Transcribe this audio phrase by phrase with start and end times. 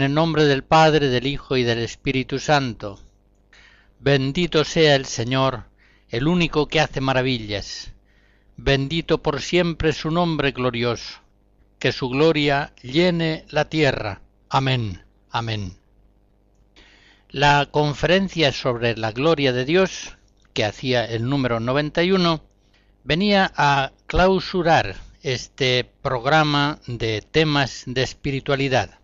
[0.00, 2.98] En el nombre del Padre, del Hijo y del Espíritu Santo.
[3.98, 5.64] Bendito sea el Señor,
[6.08, 7.92] el único que hace maravillas.
[8.56, 11.20] Bendito por siempre su nombre glorioso.
[11.78, 14.22] Que su gloria llene la tierra.
[14.48, 15.04] Amén.
[15.30, 15.76] Amén.
[17.28, 20.16] La conferencia sobre la gloria de Dios,
[20.54, 22.42] que hacía el número 91,
[23.04, 28.99] venía a clausurar este programa de temas de espiritualidad.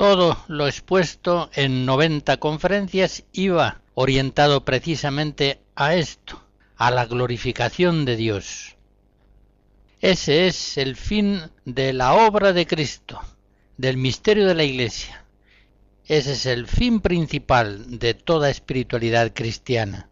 [0.00, 6.42] Todo lo expuesto en 90 conferencias iba orientado precisamente a esto,
[6.76, 8.76] a la glorificación de Dios.
[10.00, 13.20] Ese es el fin de la obra de Cristo,
[13.76, 15.26] del misterio de la Iglesia.
[16.06, 20.08] Ese es el fin principal de toda espiritualidad cristiana.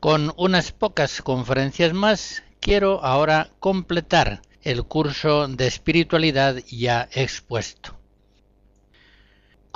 [0.00, 7.97] Con unas pocas conferencias más quiero ahora completar el curso de espiritualidad ya expuesto.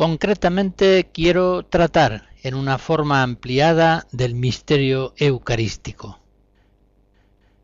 [0.02, 6.18] Concretamente quiero tratar en una forma ampliada del misterio eucarístico.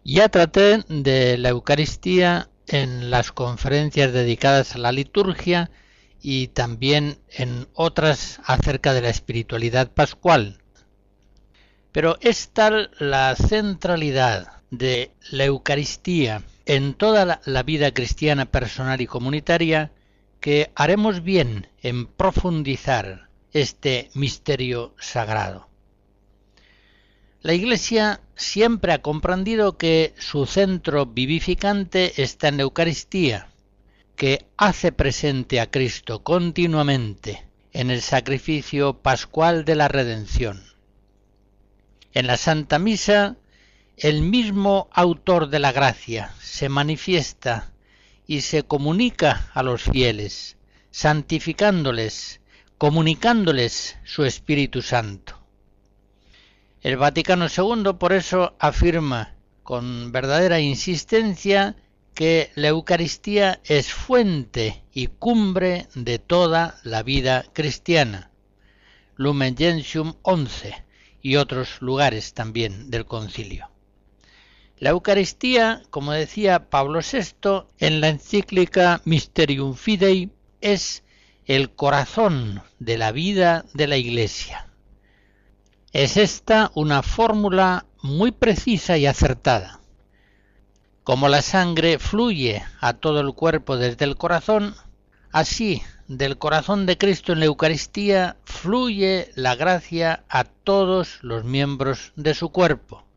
[0.05, 5.73] Ya traté de la Eucaristía en las conferencias dedicadas a la liturgia
[6.23, 10.59] y también en otras acerca de la espiritualidad pascual.
[11.91, 19.09] Pero es tal la centralidad de la Eucaristía en toda la vida cristiana personal y
[19.09, 19.91] comunitaria
[20.41, 25.69] que haremos bien en profundizar este misterio sagrado.
[27.41, 33.49] La Iglesia siempre ha comprendido que su centro vivificante está en la Eucaristía,
[34.17, 40.65] que hace presente a Cristo continuamente en el sacrificio pascual de la redención.
[42.13, 43.37] En la Santa Misa,
[43.97, 47.71] el mismo autor de la gracia se manifiesta
[48.29, 50.59] y se comunica a los fieles,
[50.91, 52.41] santificándoles,
[52.77, 55.41] comunicándoles su Espíritu Santo.
[56.83, 61.75] El Vaticano II por eso afirma con verdadera insistencia
[62.15, 68.31] que la Eucaristía es fuente y cumbre de toda la vida cristiana.
[69.17, 70.85] Lumen Gentium 11
[71.23, 73.71] y otros lugares también del concilio.
[74.81, 80.31] La Eucaristía, como decía Pablo VI en la encíclica Mysterium Fidei,
[80.61, 81.03] es
[81.47, 84.69] el corazón de la vida de la Iglesia.
[85.93, 89.81] Es esta una fórmula muy precisa y acertada.
[91.03, 94.77] Como la sangre fluye a todo el cuerpo desde el corazón,
[95.33, 102.13] así del corazón de Cristo en la Eucaristía fluye la gracia a todos los miembros
[102.15, 103.08] de su cuerpo.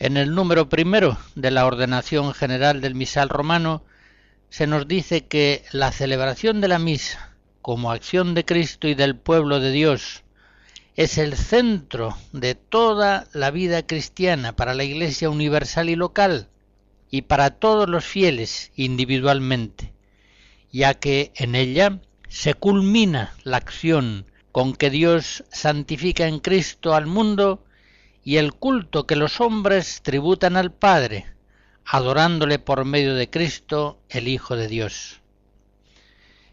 [0.00, 3.82] En el número primero de la ordenación general del misal romano
[4.48, 9.16] se nos dice que la celebración de la misa como acción de Cristo y del
[9.16, 10.22] pueblo de Dios
[10.94, 16.48] es el centro de toda la vida cristiana para la Iglesia universal y local
[17.10, 19.92] y para todos los fieles individualmente,
[20.70, 21.98] ya que en ella
[22.28, 27.64] se culmina la acción con que Dios santifica en Cristo al mundo
[28.28, 31.32] y el culto que los hombres tributan al Padre,
[31.86, 35.22] adorándole por medio de Cristo, el Hijo de Dios.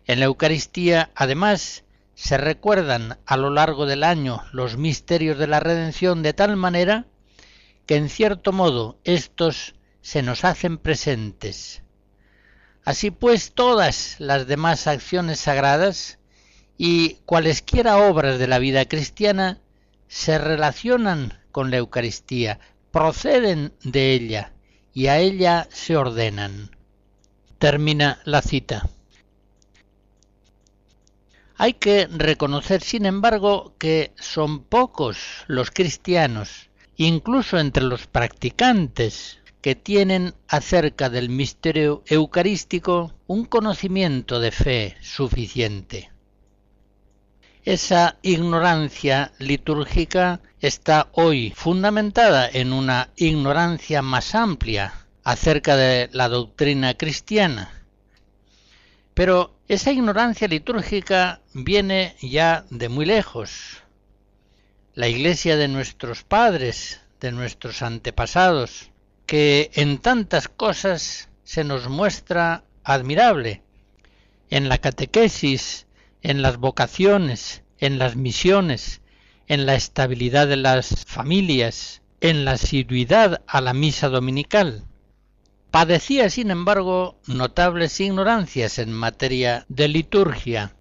[0.05, 1.83] En la Eucaristía, además,
[2.13, 7.07] se recuerdan a lo largo del año los misterios de la redención de tal manera
[7.85, 11.83] que en cierto modo estos se nos hacen presentes.
[12.85, 16.19] Así pues, todas las demás acciones sagradas
[16.77, 19.59] y cualesquiera obras de la vida cristiana
[20.07, 22.59] se relacionan con la Eucaristía,
[22.91, 24.51] proceden de ella
[24.93, 26.75] y a ella se ordenan.
[27.59, 28.89] Termina la cita.
[31.55, 39.75] Hay que reconocer, sin embargo, que son pocos los cristianos, incluso entre los practicantes, que
[39.75, 46.11] tienen acerca del misterio eucarístico un conocimiento de fe suficiente.
[47.65, 56.93] Esa ignorancia litúrgica está hoy fundamentada en una ignorancia más amplia acerca de la doctrina
[56.93, 57.83] cristiana.
[59.15, 63.81] Pero Esa ignorancia litúrgica viene ya de muy lejos.
[64.93, 68.91] La iglesia de nuestros padres, de nuestros antepasados,
[69.25, 73.63] que en tantas cosas se nos muestra admirable,
[74.51, 75.87] en la catequesis,
[76.25, 79.01] en las vocaciones, en las misiones,
[79.45, 84.85] en la estabilidad de las familias, en la asiduidad a la misa dominical.
[85.69, 90.73] Padecía, sin embargo, notables ignorancias en materia de liturgia.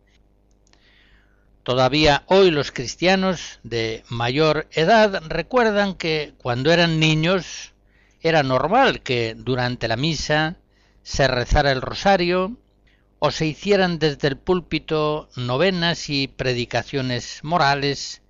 [1.63, 7.75] Todavía hoy los cristianos de mayor edad recuerdan que cuando eran niños
[8.23, 10.57] era normal que durante la misa
[11.03, 12.57] se rezara el rosario
[13.27, 18.21] o se hicieran desde el púlpito novenas y predicaciones morales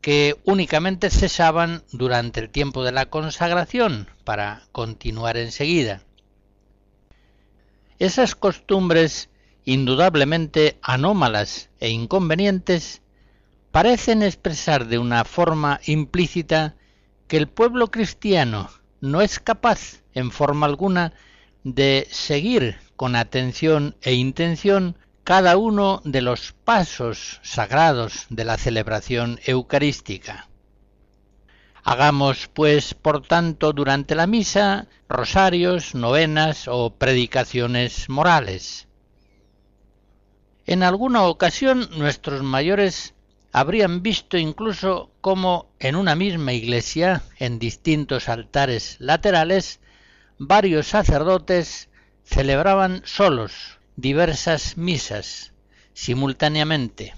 [0.00, 6.04] que únicamente cesaban durante el tiempo de la consagración para continuar enseguida.
[7.98, 9.28] Esas costumbres
[9.64, 13.02] indudablemente anómalas e inconvenientes
[13.72, 16.76] parecen expresar de una forma implícita
[17.26, 18.70] que el pueblo cristiano
[19.00, 21.12] no es capaz en forma alguna
[21.64, 29.38] de seguir con atención e intención cada uno de los pasos sagrados de la celebración
[29.44, 30.48] eucarística.
[31.84, 38.88] Hagamos, pues, por tanto, durante la misa, rosarios, novenas o predicaciones morales.
[40.66, 43.14] En alguna ocasión nuestros mayores
[43.52, 49.80] habrían visto incluso cómo en una misma iglesia, en distintos altares laterales,
[50.38, 51.88] varios sacerdotes
[52.24, 55.52] celebraban solos diversas misas
[55.92, 57.14] simultáneamente.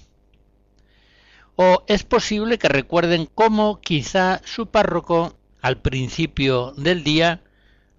[1.57, 7.43] O es posible que recuerden cómo quizá su párroco al principio del día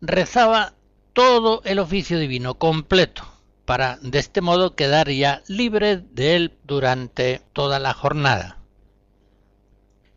[0.02, 0.74] rezaba
[1.14, 3.24] todo el oficio divino completo
[3.66, 8.58] para de este modo quedar ya libre de él durante toda la jornada.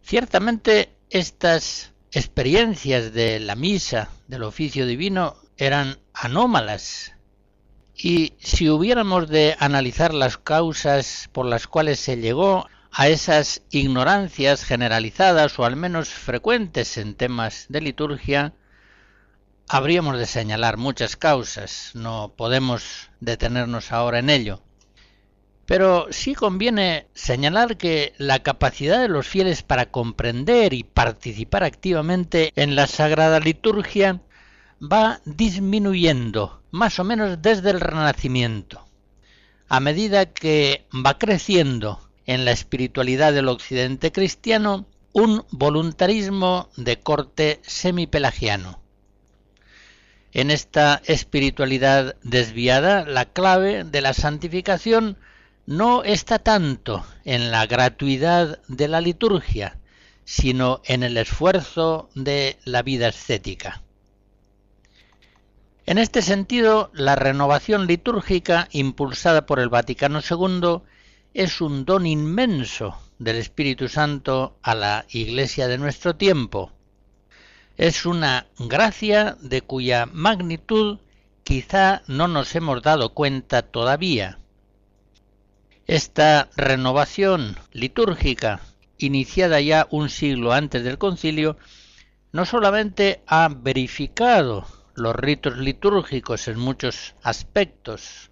[0.02, 7.12] Ciertamente estas experiencias de la misa, del oficio divino, eran anómalas.
[7.96, 14.64] Y si hubiéramos de analizar las causas por las cuales se llegó a esas ignorancias
[14.64, 18.54] generalizadas o al menos frecuentes en temas de liturgia,
[19.68, 24.63] habríamos de señalar muchas causas, no podemos detenernos ahora en ello.
[25.66, 32.52] Pero sí conviene señalar que la capacidad de los fieles para comprender y participar activamente
[32.56, 34.20] en la Sagrada Liturgia
[34.80, 38.84] va disminuyendo, más o menos desde el Renacimiento,
[39.68, 47.60] a medida que va creciendo en la espiritualidad del occidente cristiano un voluntarismo de corte
[47.62, 48.80] semipelagiano.
[50.32, 55.16] En esta espiritualidad desviada, la clave de la santificación
[55.66, 59.78] no está tanto en la gratuidad de la liturgia,
[60.24, 63.82] sino en el esfuerzo de la vida ascética.
[65.86, 70.82] En este sentido, la renovación litúrgica impulsada por el Vaticano II
[71.34, 76.72] es un don inmenso del Espíritu Santo a la Iglesia de nuestro tiempo,
[77.76, 80.98] es una gracia de cuya magnitud
[81.42, 84.38] quizá no nos hemos dado cuenta todavía.
[85.86, 88.60] Esta renovación litúrgica,
[88.96, 91.58] iniciada ya un siglo antes del concilio,
[92.32, 98.30] no solamente ha verificado los ritos litúrgicos en muchos aspectos,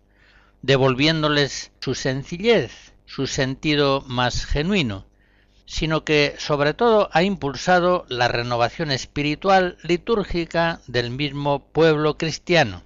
[0.62, 5.04] devolviéndoles su sencillez, su sentido más genuino,
[5.66, 12.82] sino que sobre todo ha impulsado la renovación espiritual litúrgica del mismo pueblo cristiano.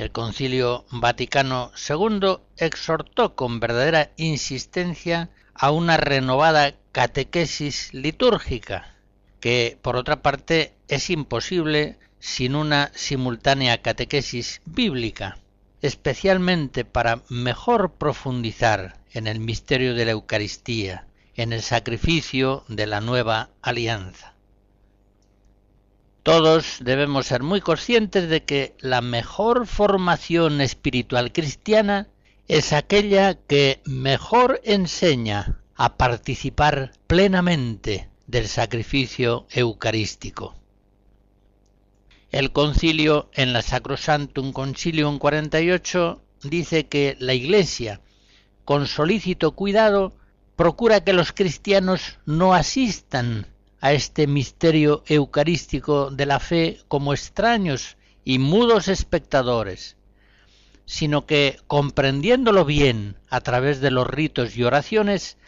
[0.00, 8.94] El Concilio Vaticano II exhortó con verdadera insistencia a una renovada catequesis litúrgica,
[9.40, 15.36] que por otra parte es imposible sin una simultánea catequesis bíblica,
[15.82, 21.04] especialmente para mejor profundizar en el misterio de la Eucaristía,
[21.34, 24.29] en el sacrificio de la nueva alianza.
[26.22, 32.08] Todos debemos ser muy conscientes de que la mejor formación espiritual cristiana
[32.48, 40.54] es aquella que mejor enseña a participar plenamente del sacrificio eucarístico.
[42.30, 48.00] El concilio en la Sacrosantum Concilium 48 dice que la Iglesia
[48.70, 50.12] con solícito cuidado,
[50.54, 53.48] procura que los cristianos no asistan
[53.80, 59.96] a este misterio eucarístico de la fe como extraños y mudos espectadores,
[60.84, 65.38] sino que, comprendiéndolo bien a través de los ritos y oraciones,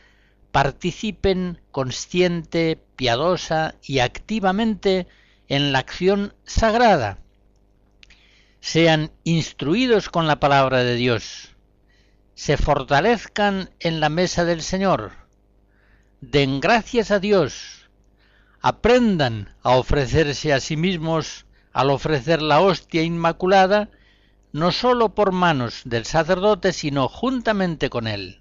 [0.51, 5.07] participen consciente, piadosa y activamente
[5.49, 7.19] en la acción sagrada.
[8.61, 11.57] Sean instruidos con la palabra de Dios,
[12.35, 15.12] se fortalezcan en la mesa del Señor,
[16.21, 17.82] den gracias a Dios,
[18.62, 23.90] aprendan a ofrecerse a sí mismos al ofrecer la hostia inmaculada,
[24.52, 28.40] no sólo por manos del sacerdote, sino juntamente con él.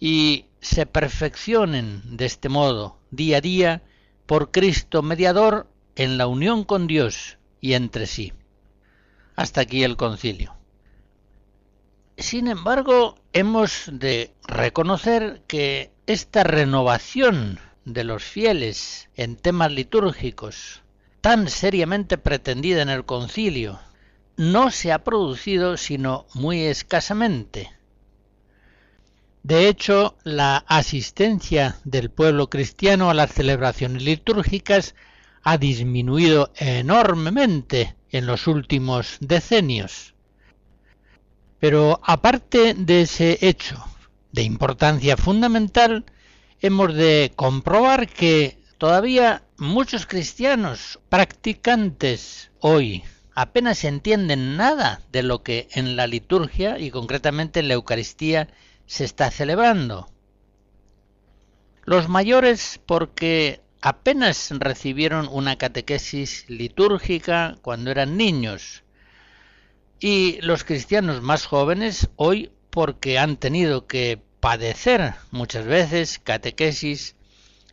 [0.00, 3.82] Y se perfeccionen de este modo día a día
[4.26, 8.32] por Cristo mediador en la unión con Dios y entre sí.
[9.36, 10.54] Hasta aquí el concilio.
[12.16, 17.60] Sin embargo, hemos de reconocer que esta renovación
[17.92, 20.82] de los fieles en temas litúrgicos,
[21.20, 23.80] tan seriamente pretendida en el concilio,
[24.36, 27.70] no se ha producido sino muy escasamente,
[29.48, 34.94] de hecho, la asistencia del pueblo cristiano a las celebraciones litúrgicas
[35.42, 40.14] ha disminuido enormemente en los últimos decenios.
[41.60, 43.82] Pero aparte de ese hecho
[44.32, 46.04] de importancia fundamental,
[46.60, 55.68] hemos de comprobar que todavía muchos cristianos practicantes hoy apenas entienden nada de lo que
[55.72, 58.48] en la liturgia y concretamente en la Eucaristía
[58.86, 60.10] se está celebrando.
[61.84, 68.82] Los mayores porque apenas recibieron una catequesis litúrgica cuando eran niños
[70.00, 77.16] y los cristianos más jóvenes hoy porque han tenido que padecer muchas veces catequesis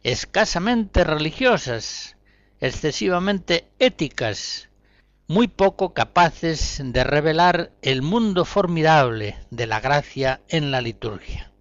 [0.04, 2.18] escasamente religiosas,
[2.60, 4.70] excesivamente éticas,
[5.28, 11.52] muy poco capaces de revelar el mundo formidable de la gracia en la liturgia.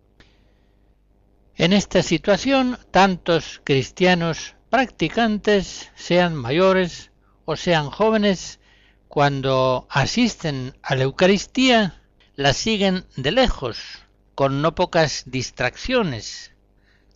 [1.56, 7.12] En esta situación, tantos cristianos practicantes, sean mayores
[7.44, 8.60] o sean jóvenes,
[9.08, 12.02] cuando asisten a la Eucaristía,
[12.34, 14.03] la siguen de lejos,
[14.34, 16.52] con no pocas distracciones,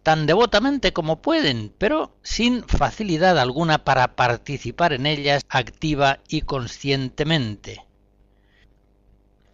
[0.03, 7.85] tan devotamente como pueden, pero sin facilidad alguna para participar en ellas activa y conscientemente.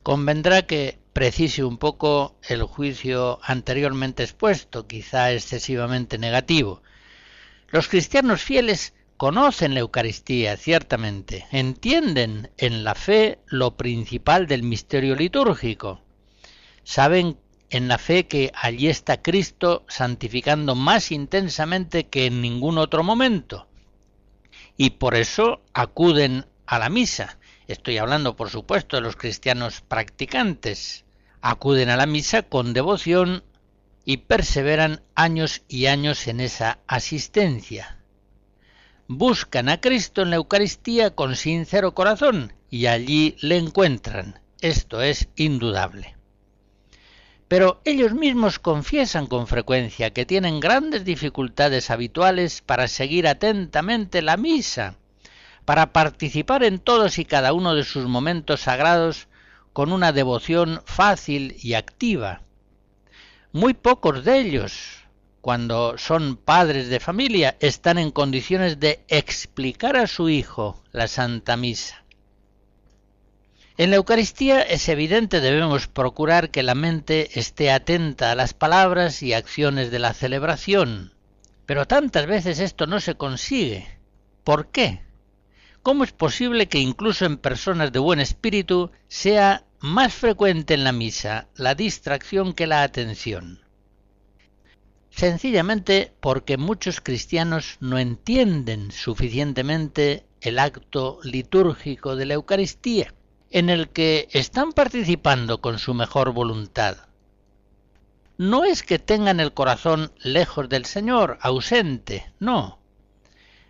[0.03, 6.83] Convendrá que precise un poco el juicio anteriormente expuesto, quizá excesivamente negativo.
[7.69, 15.15] Los cristianos fieles conocen la Eucaristía, ciertamente, entienden en la fe lo principal del misterio
[15.15, 16.03] litúrgico,
[16.83, 17.39] saben
[17.75, 23.67] en la fe que allí está Cristo santificando más intensamente que en ningún otro momento.
[24.77, 27.37] Y por eso acuden a la misa.
[27.67, 31.05] Estoy hablando, por supuesto, de los cristianos practicantes.
[31.41, 33.43] Acuden a la misa con devoción
[34.05, 37.99] y perseveran años y años en esa asistencia.
[39.09, 44.41] Buscan a Cristo en la Eucaristía con sincero corazón y allí le encuentran.
[44.61, 46.14] Esto es indudable.
[47.55, 54.37] Pero ellos mismos confiesan con frecuencia que tienen grandes dificultades habituales para seguir atentamente la
[54.37, 54.97] misa,
[55.65, 59.29] para participar en todos y cada uno de sus momentos sagrados
[59.73, 62.43] con una devoción fácil y activa.
[63.53, 65.05] Muy pocos de ellos,
[65.41, 71.57] cuando son padres de familia, están en condiciones de explicar a su hijo la Santa
[71.57, 72.04] Misa.
[73.77, 79.21] En la Eucaristía es evidente debemos procurar que la mente esté atenta a las palabras
[79.21, 81.13] y acciones de la celebración,
[81.67, 83.99] pero tantas veces esto no se consigue.
[84.45, 85.01] ¿Por qué?
[85.83, 90.93] ¿Cómo es posible que incluso en personas de buen espíritu sea más frecuente en la
[90.93, 93.61] misa la distracción que la atención?
[95.11, 103.13] Sencillamente porque muchos cristianos no entienden suficientemente el acto litúrgico de la Eucaristía
[103.55, 106.97] en el que están participando con su mejor voluntad.
[108.37, 112.81] No es que tengan el corazón lejos del Señor, ausente, no.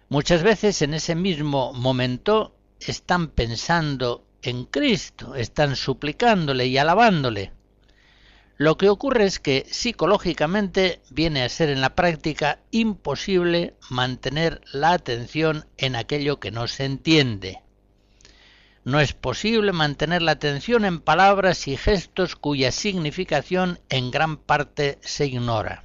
[0.08, 7.52] Muchas veces en ese mismo momento están pensando en Cristo, están suplicándole y alabándole.
[8.56, 14.92] Lo que ocurre es que psicológicamente viene a ser en la práctica imposible mantener la
[14.92, 17.63] atención en aquello que no se entiende
[18.84, 24.98] no es posible mantener la atención en palabras y gestos cuya significación en gran parte
[25.00, 25.84] se ignora.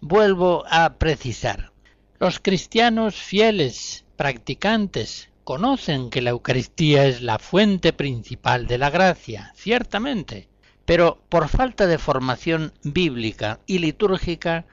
[0.00, 1.72] Vuelvo a precisar.
[2.20, 9.52] Los cristianos fieles, practicantes, conocen que la Eucaristía es la fuente principal de la gracia,
[9.56, 10.48] ciertamente,
[10.84, 14.66] pero por falta de formación bíblica y litúrgica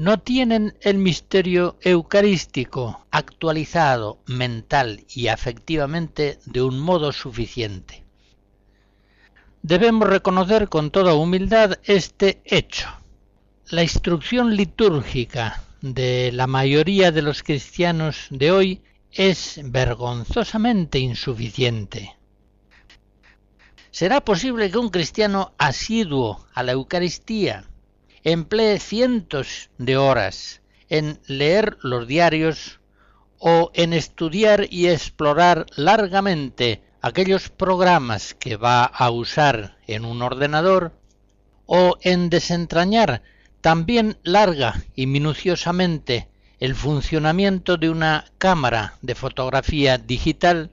[0.00, 8.02] no tienen el misterio eucarístico actualizado mental y afectivamente de un modo suficiente.
[9.60, 12.88] Debemos reconocer con toda humildad este hecho.
[13.68, 22.16] La instrucción litúrgica de la mayoría de los cristianos de hoy es vergonzosamente insuficiente.
[23.90, 27.66] ¿Será posible que un cristiano asiduo a la Eucaristía
[28.24, 32.80] emplee cientos de horas en leer los diarios
[33.38, 40.92] o en estudiar y explorar largamente aquellos programas que va a usar en un ordenador
[41.66, 43.22] o en desentrañar
[43.60, 50.70] también larga y minuciosamente el funcionamiento de una cámara de fotografía digital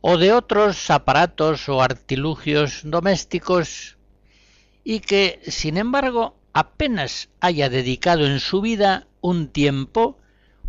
[0.00, 3.96] o de otros aparatos o artilugios domésticos
[4.84, 10.16] y que, sin embargo, apenas haya dedicado en su vida un tiempo,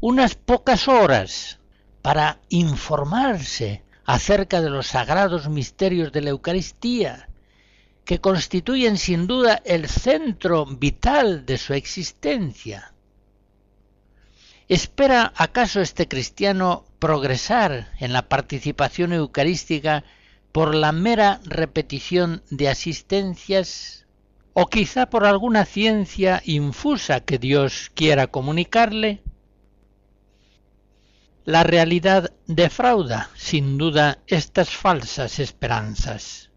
[0.01, 1.60] unas pocas horas,
[2.01, 7.30] para informarse acerca de los sagrados misterios de la Eucaristía,
[8.04, 12.94] que constituyen sin duda el centro vital de su existencia.
[14.68, 20.04] ¿Espera acaso este cristiano progresar en la participación eucarística
[20.51, 24.05] por la mera repetición de asistencias?
[24.58, 29.22] ¿O quizá por alguna ciencia infusa que Dios quiera comunicarle?
[31.44, 36.51] La realidad defrauda, sin duda, estas falsas esperanzas.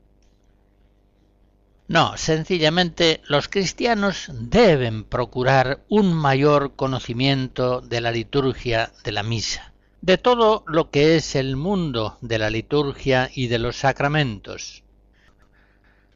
[1.88, 9.72] No, sencillamente los cristianos deben procurar un mayor conocimiento de la liturgia de la misa,
[10.02, 14.84] de todo lo que es el mundo de la liturgia y de los sacramentos.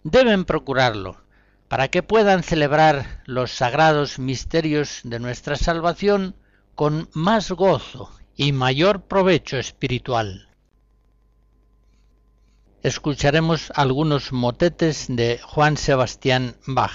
[0.05, 1.22] Deben procurarlo
[1.73, 6.37] para que puedan celebrar los sagrados misterios de nuestra salvación
[6.75, 10.51] con más gozo y mayor provecho espiritual
[12.83, 16.93] escucharemos algunos motetes de Juan Sebastián Bach.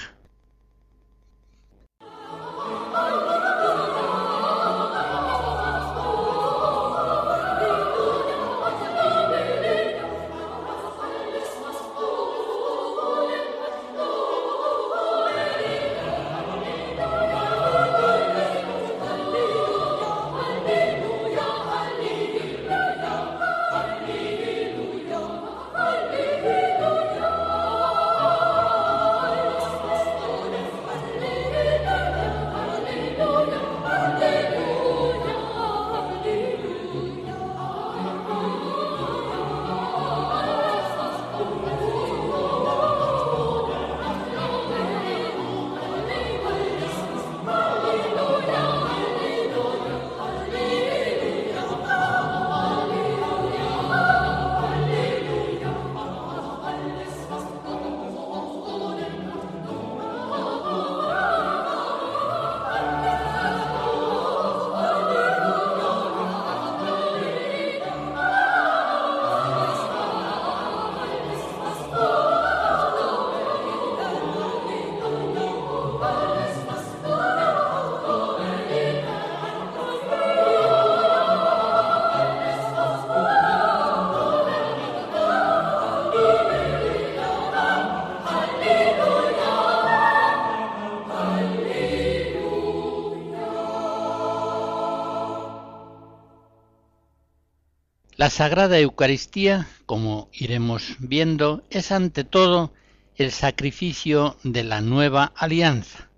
[98.28, 102.74] La Sagrada Eucaristía, como iremos viendo, es ante todo
[103.16, 106.10] el sacrificio de la nueva alianza.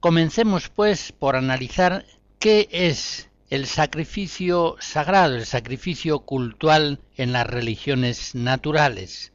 [0.00, 2.06] Comencemos pues por analizar
[2.38, 9.30] qué es el sacrificio sagrado, el sacrificio cultual en las religiones naturales.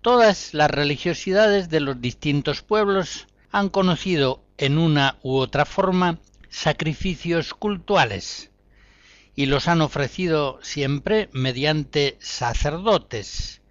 [0.00, 6.18] Todas las religiosidades de los distintos pueblos han conocido en una u otra forma
[6.50, 8.50] sacrificios cultuales,
[9.34, 13.62] y los han ofrecido siempre mediante sacerdotes,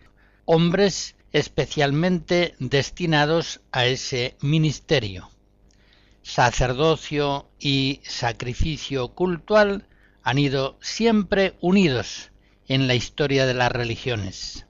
[0.45, 5.29] hombres especialmente destinados a ese ministerio.
[6.23, 9.87] Sacerdocio y sacrificio cultual
[10.23, 12.31] han ido siempre unidos
[12.67, 14.65] en la historia de las religiones.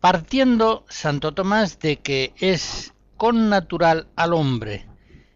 [0.00, 4.86] Partiendo Santo Tomás de que es con natural al hombre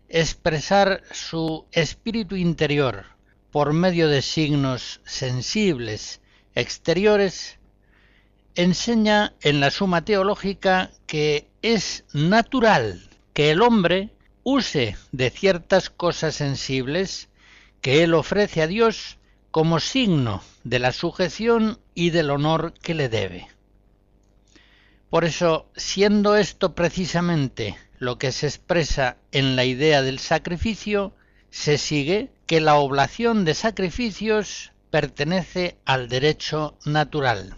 [0.09, 3.18] expresar su espíritu interior,
[3.51, 6.21] por medio de signos sensibles
[6.55, 7.59] exteriores,
[8.55, 14.11] enseña en la Suma Teológica que es natural que el hombre
[14.43, 17.29] use de ciertas cosas sensibles
[17.81, 19.19] que él ofrece a Dios
[19.51, 23.49] como signo de la sujeción y del honor que le debe.
[25.11, 31.15] Por eso, siendo esto precisamente lo que se expresa en la idea del sacrificio,
[31.51, 37.55] se sigue que la oblación de sacrificios pertenece al derecho natural.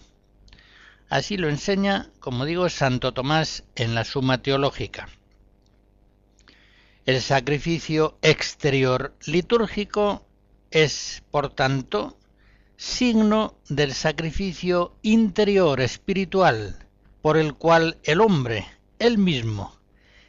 [1.07, 5.07] Así lo enseña, como digo, Santo Tomás en la Suma Teológica.
[7.05, 10.25] El sacrificio exterior litúrgico
[10.71, 12.17] es, por tanto,
[12.75, 16.85] signo del sacrificio interior espiritual
[17.21, 18.67] por el cual el hombre,
[18.99, 19.73] él mismo,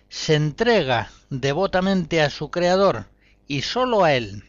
[0.08, 3.06] se entrega devotamente a su Creador
[3.48, 4.44] y sólo a Él,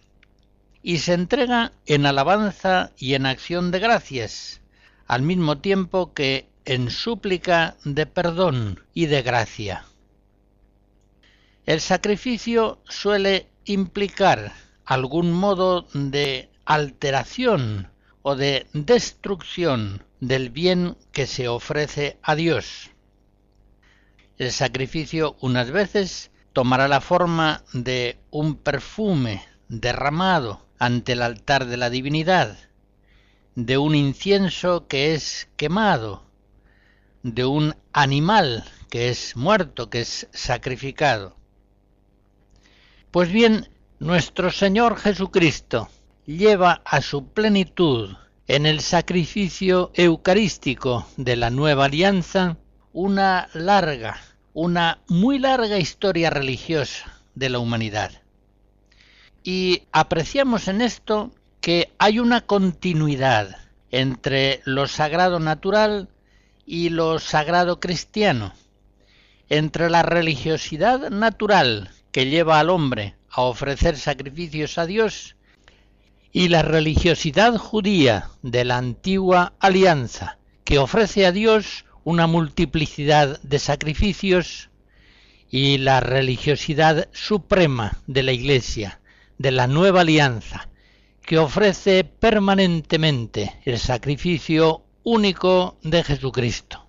[0.83, 4.61] y se entrega en alabanza y en acción de gracias,
[5.07, 9.85] al mismo tiempo que en súplica de perdón y de gracia.
[11.65, 14.51] El sacrificio suele implicar
[14.85, 17.89] algún modo de alteración
[18.21, 22.91] o de destrucción del bien que se ofrece a Dios.
[24.37, 31.77] El sacrificio unas veces tomará la forma de un perfume derramado ante el altar de
[31.77, 32.57] la divinidad,
[33.55, 36.23] de un incienso que es quemado,
[37.21, 41.35] de un animal que es muerto, que es sacrificado.
[43.11, 45.89] Pues bien, nuestro Señor Jesucristo
[46.25, 48.15] lleva a su plenitud
[48.47, 52.57] en el sacrificio eucarístico de la nueva alianza
[52.91, 54.19] una larga,
[54.53, 58.22] una muy larga historia religiosa de la humanidad.
[59.43, 63.57] Y apreciamos en esto que hay una continuidad
[63.91, 66.09] entre lo sagrado natural
[66.65, 68.53] y lo sagrado cristiano,
[69.49, 75.35] entre la religiosidad natural que lleva al hombre a ofrecer sacrificios a Dios
[76.31, 83.59] y la religiosidad judía de la antigua alianza, que ofrece a Dios una multiplicidad de
[83.59, 84.69] sacrificios,
[85.51, 88.99] y la religiosidad suprema de la Iglesia,
[89.37, 90.69] de la nueva alianza,
[91.25, 96.87] que ofrece permanentemente el sacrificio único de Jesucristo.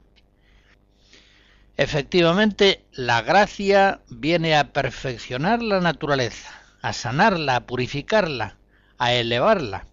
[1.76, 6.52] Efectivamente, la gracia viene a perfeccionar la naturaleza,
[6.82, 8.56] a sanarla, a purificarla,
[8.98, 9.86] a elevarla,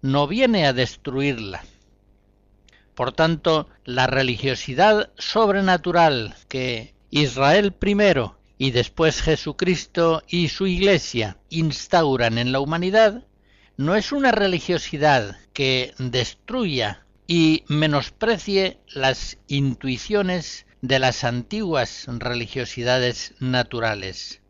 [0.00, 1.62] no viene a destruirla.
[2.94, 12.38] Por tanto, la religiosidad sobrenatural que Israel primero y después Jesucristo y su Iglesia instauran
[12.38, 13.24] en la humanidad
[13.76, 24.42] no es una religiosidad que destruya y menosprecie las intuiciones de las antiguas religiosidades naturales.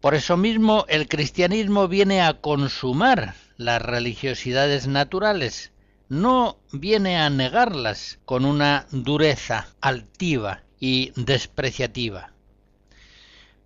[0.00, 5.70] Por eso mismo el cristianismo viene a consumar las religiosidades naturales,
[6.08, 12.32] no viene a negarlas con una dureza altiva y despreciativa.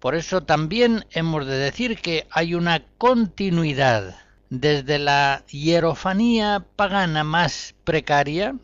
[0.05, 4.15] Por eso también hemos de decir que hay una continuidad
[4.51, 8.55] desde la hierofanía pagana más precaria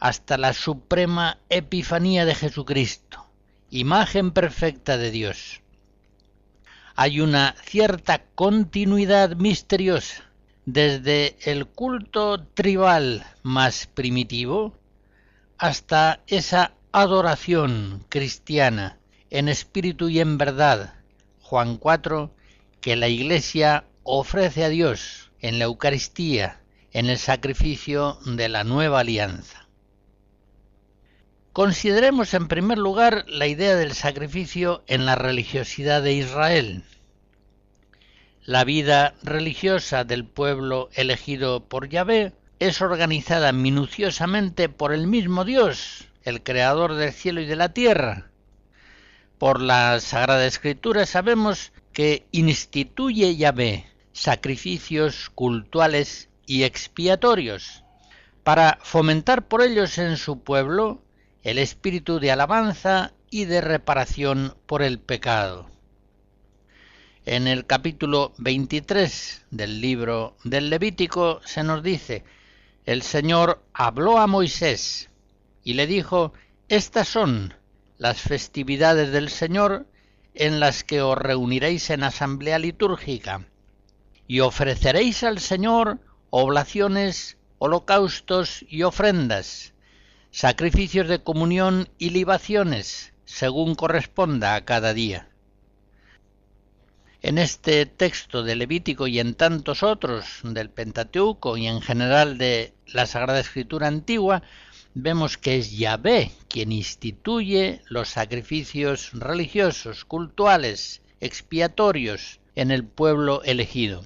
[0.00, 3.24] hasta la suprema epifanía de Jesucristo,
[3.70, 5.62] imagen perfecta de Dios.
[6.96, 10.24] Hay una cierta continuidad misteriosa
[10.66, 14.74] desde el culto tribal más primitivo
[15.56, 18.99] hasta esa adoración cristiana
[19.30, 20.94] en espíritu y en verdad,
[21.40, 22.34] Juan 4,
[22.80, 26.60] que la Iglesia ofrece a Dios en la Eucaristía,
[26.92, 29.68] en el sacrificio de la nueva alianza.
[31.52, 36.84] Consideremos en primer lugar la idea del sacrificio en la religiosidad de Israel.
[38.44, 46.08] La vida religiosa del pueblo elegido por Yahvé es organizada minuciosamente por el mismo Dios,
[46.22, 48.29] el creador del cielo y de la tierra.
[49.40, 57.82] Por la Sagrada Escritura sabemos que instituye Yahvé sacrificios cultuales y expiatorios
[58.44, 61.00] para fomentar por ellos en su pueblo
[61.42, 65.70] el espíritu de alabanza y de reparación por el pecado.
[67.24, 72.24] En el capítulo 23 del libro del Levítico se nos dice,
[72.84, 75.08] el Señor habló a Moisés
[75.64, 76.34] y le dijo,
[76.68, 77.54] estas son
[78.00, 79.86] las festividades del Señor
[80.34, 83.46] en las que os reuniréis en asamblea litúrgica,
[84.26, 85.98] y ofreceréis al Señor
[86.30, 89.74] oblaciones, holocaustos y ofrendas,
[90.30, 95.28] sacrificios de comunión y libaciones, según corresponda a cada día.
[97.20, 102.72] En este texto de Levítico y en tantos otros del Pentateuco y en general de
[102.86, 104.42] la Sagrada Escritura antigua,
[105.02, 114.04] vemos que es Yahvé quien instituye los sacrificios religiosos, cultuales, expiatorios en el pueblo elegido.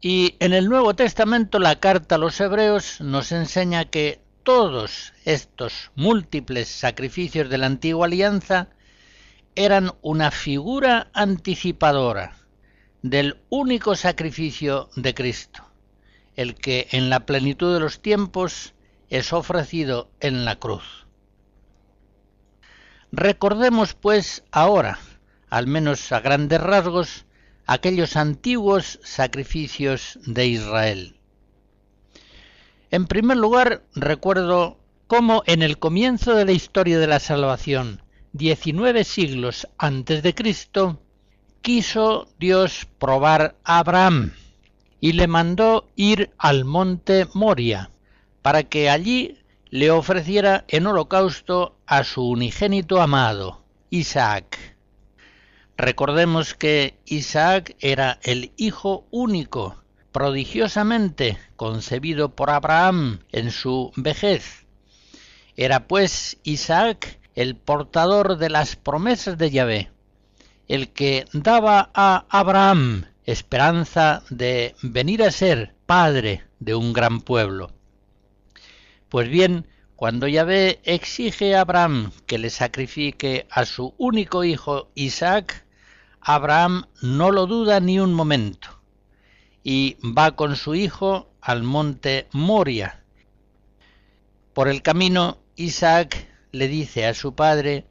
[0.00, 5.90] Y en el Nuevo Testamento la carta a los hebreos nos enseña que todos estos
[5.94, 8.68] múltiples sacrificios de la antigua alianza
[9.54, 12.36] eran una figura anticipadora
[13.02, 15.64] del único sacrificio de Cristo,
[16.36, 18.74] el que en la plenitud de los tiempos
[19.10, 21.06] es ofrecido en la cruz.
[23.12, 24.98] Recordemos pues ahora,
[25.50, 27.26] al menos a grandes rasgos,
[27.66, 31.16] aquellos antiguos sacrificios de Israel.
[32.92, 39.02] En primer lugar, recuerdo cómo en el comienzo de la historia de la salvación, 19
[39.02, 41.02] siglos antes de Cristo,
[41.62, 44.34] quiso Dios probar a Abraham
[45.00, 47.90] y le mandó ir al monte Moria
[48.42, 49.38] para que allí
[49.70, 54.76] le ofreciera en holocausto a su unigénito amado, Isaac.
[55.76, 64.66] Recordemos que Isaac era el hijo único, prodigiosamente concebido por Abraham en su vejez.
[65.56, 69.90] Era pues Isaac el portador de las promesas de Yahvé,
[70.68, 77.70] el que daba a Abraham esperanza de venir a ser padre de un gran pueblo.
[79.10, 85.66] Pues bien, cuando Yahvé exige a Abraham que le sacrifique a su único hijo Isaac,
[86.20, 88.80] Abraham no lo duda ni un momento
[89.64, 93.02] y va con su hijo al monte Moria.
[94.52, 97.86] Por el camino, Isaac le dice a su padre,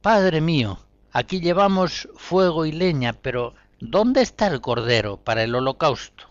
[0.00, 0.78] Padre mío,
[1.12, 6.24] aquí llevamos fuego y leña, pero ¿dónde está el cordero para el holocausto?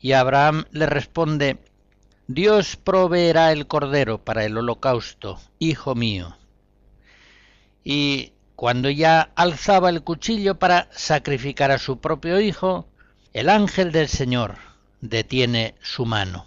[0.00, 1.58] Y Abraham le responde,
[2.30, 6.36] Dios proveerá el cordero para el holocausto, hijo mío.
[7.84, 12.86] Y cuando ya alzaba el cuchillo para sacrificar a su propio hijo,
[13.32, 14.56] el ángel del Señor
[15.00, 16.44] detiene su mano.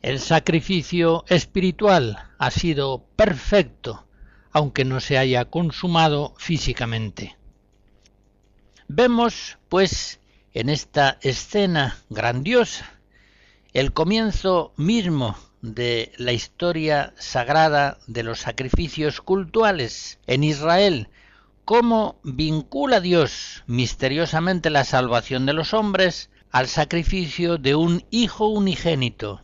[0.00, 4.06] El sacrificio espiritual ha sido perfecto,
[4.52, 7.36] aunque no se haya consumado físicamente.
[8.86, 10.20] Vemos, pues,
[10.54, 12.95] en esta escena grandiosa
[13.76, 21.10] el comienzo mismo de la historia sagrada de los sacrificios cultuales en Israel,
[21.66, 29.42] cómo vincula Dios misteriosamente la salvación de los hombres al sacrificio de un hijo unigénito,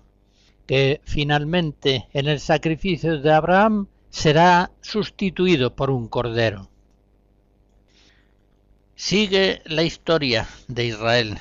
[0.66, 6.70] que finalmente en el sacrificio de Abraham será sustituido por un cordero.
[8.96, 11.38] Sigue la historia de Israel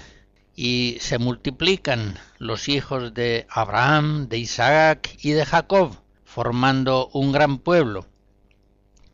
[0.64, 7.58] y se multiplican los hijos de Abraham, de Isaac y de Jacob, formando un gran
[7.58, 8.06] pueblo,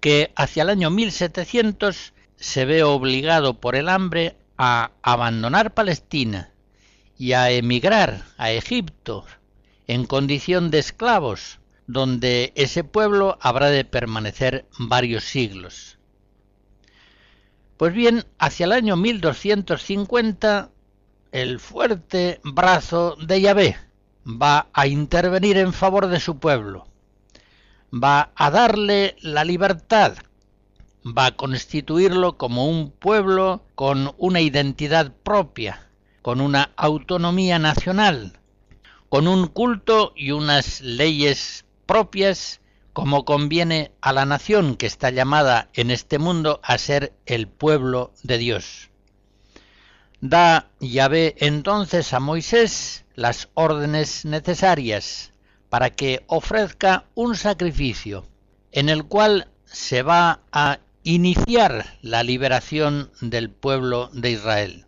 [0.02, 6.52] que hacia el año 1700 se ve obligado por el hambre a abandonar Palestina
[7.18, 9.24] y a emigrar a Egipto
[9.88, 15.98] en condición de esclavos, donde ese pueblo habrá de permanecer varios siglos.
[17.78, 20.72] Pues bien, hacia el año 1250
[21.32, 23.78] el fuerte brazo de Yahvé
[24.26, 26.88] va a intervenir en favor de su pueblo,
[27.94, 30.18] va a darle la libertad,
[31.06, 35.90] va a constituirlo como un pueblo con una identidad propia,
[36.22, 38.40] con una autonomía nacional,
[39.10, 42.62] con un culto y unas leyes propias
[42.94, 48.12] como conviene a la nación que está llamada en este mundo a ser el pueblo
[48.24, 48.90] de Dios.
[50.22, 55.32] Da Yahvé entonces a Moisés las órdenes necesarias
[55.70, 58.26] para que ofrezca un sacrificio
[58.72, 64.86] en el cual se va a iniciar la liberación del pueblo de Israel.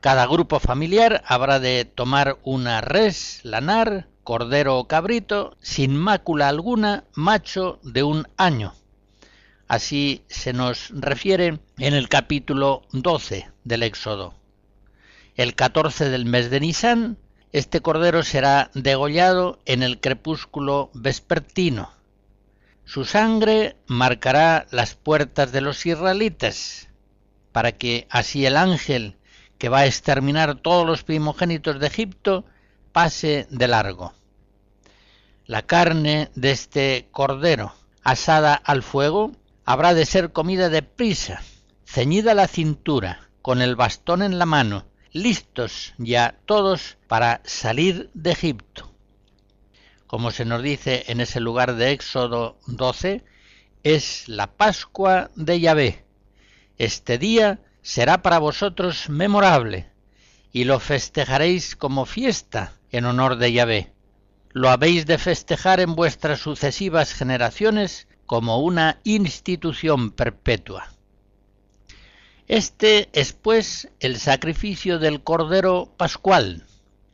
[0.00, 7.04] Cada grupo familiar habrá de tomar una res, lanar, cordero o cabrito, sin mácula alguna,
[7.14, 8.74] macho de un año
[9.68, 14.34] Así se nos refiere en el capítulo 12 del Éxodo.
[15.34, 17.18] El 14 del mes de Nisan,
[17.52, 21.90] este cordero será degollado en el crepúsculo vespertino.
[22.84, 26.88] Su sangre marcará las puertas de los israelitas.
[27.52, 29.16] para que así el ángel
[29.58, 32.44] que va a exterminar todos los primogénitos de Egipto
[32.90, 34.12] pase de largo.
[35.46, 37.72] La carne de este cordero
[38.02, 39.32] asada al fuego
[39.64, 41.42] habrá de ser comida de prisa,
[41.84, 48.30] ceñida la cintura, con el bastón en la mano, listos ya todos para salir de
[48.30, 48.90] Egipto.
[50.06, 53.22] Como se nos dice en ese lugar de Éxodo 12,
[53.82, 56.06] es la Pascua de Yahvé.
[56.78, 59.90] Este día será para vosotros memorable,
[60.50, 63.92] y lo festejaréis como fiesta en honor de Yahvé.
[64.52, 70.93] Lo habéis de festejar en vuestras sucesivas generaciones como una institución perpetua.
[72.46, 76.66] Este es pues el sacrificio del Cordero Pascual,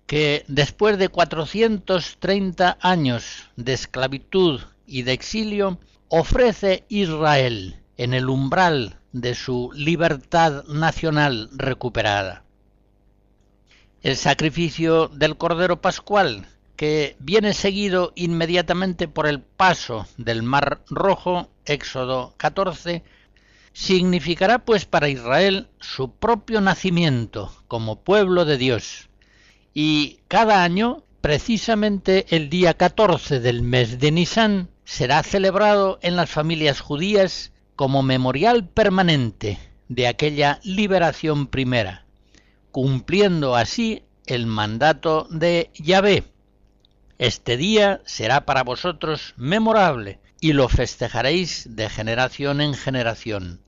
[0.06, 8.98] que después de 430 años de esclavitud y de exilio, ofrece Israel en el umbral
[9.12, 12.42] de su libertad nacional recuperada.
[14.02, 21.50] El sacrificio del Cordero Pascual, que viene seguido inmediatamente por el paso del Mar Rojo,
[21.66, 23.04] Éxodo 14,
[23.72, 29.08] significará pues para Israel su propio nacimiento como pueblo de Dios.
[29.72, 36.30] Y cada año, precisamente el día 14 del mes de Nisan, será celebrado en las
[36.30, 42.04] familias judías como memorial permanente de aquella liberación primera,
[42.70, 46.24] cumpliendo así el mandato de Yahvé.
[47.18, 53.60] Este día será para vosotros memorable y lo festejaréis de generación en generación.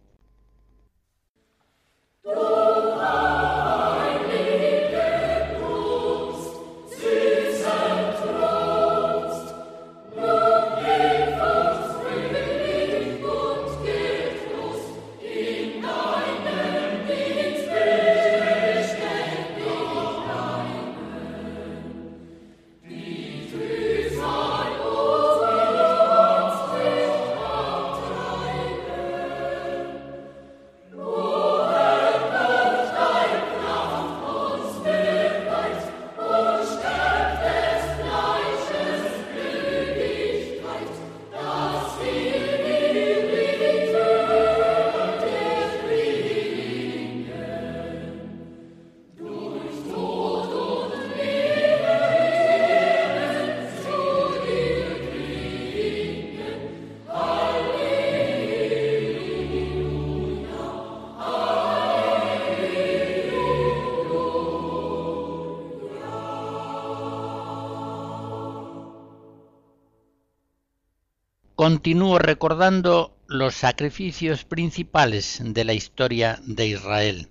[71.63, 77.29] Continúo recordando los sacrificios principales de la historia de Israel.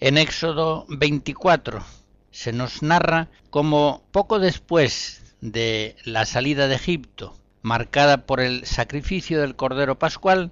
[0.00, 1.84] En Éxodo 24
[2.32, 9.40] se nos narra cómo poco después de la salida de Egipto, marcada por el sacrificio
[9.40, 10.50] del Cordero Pascual,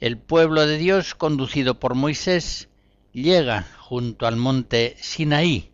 [0.00, 2.68] el pueblo de Dios, conducido por Moisés,
[3.12, 5.70] llega junto al monte Sinaí,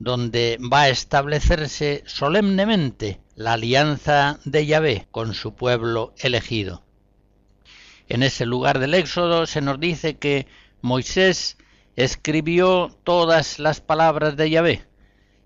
[0.00, 6.82] donde va a establecerse solemnemente la alianza de Yahvé con su pueblo elegido.
[8.06, 10.46] En ese lugar del Éxodo se nos dice que
[10.82, 11.56] Moisés
[11.96, 14.84] escribió todas las palabras de Yahvé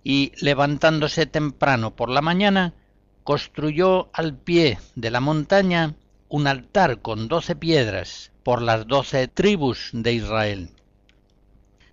[0.03, 2.75] y levantándose temprano por la mañana,
[3.23, 5.95] construyó al pie de la montaña
[6.29, 10.71] un altar con doce piedras por las doce tribus de Israel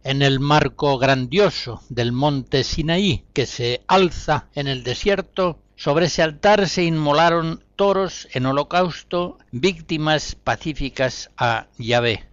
[0.03, 6.21] en el marco grandioso del monte Sinaí que se alza en el desierto, sobre ese
[6.21, 12.25] altar se inmolaron toros en holocausto, víctimas pacíficas a Yahvé.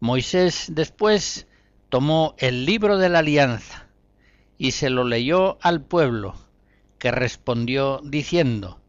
[0.00, 1.46] Moisés después
[1.88, 3.86] tomó el libro de la alianza
[4.58, 6.34] y se lo leyó al pueblo,
[6.98, 8.80] que respondió diciendo,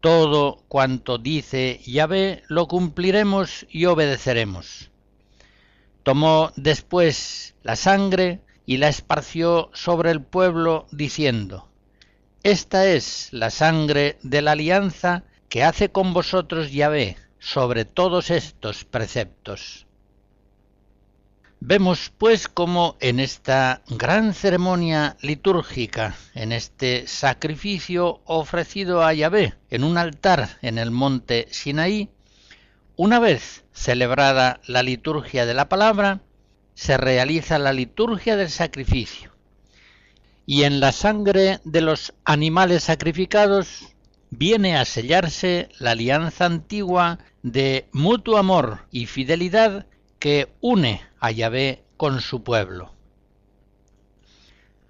[0.00, 4.90] Todo cuanto dice Yahvé lo cumpliremos y obedeceremos.
[6.02, 11.68] Tomó después la sangre y la esparció sobre el pueblo, diciendo,
[12.44, 18.84] Esta es la sangre de la alianza que hace con vosotros Yahvé sobre todos estos
[18.84, 19.86] preceptos.
[21.60, 29.84] Vemos pues cómo en esta gran ceremonia litúrgica, en este sacrificio ofrecido a Yahvé en
[29.84, 32.10] un altar en el monte Sinaí,
[32.96, 36.22] una vez celebrada la liturgia de la palabra,
[36.74, 39.31] se realiza la liturgia del sacrificio.
[40.46, 43.94] Y en la sangre de los animales sacrificados
[44.30, 49.86] viene a sellarse la alianza antigua de mutuo amor y fidelidad
[50.18, 52.92] que une a Yahvé con su pueblo.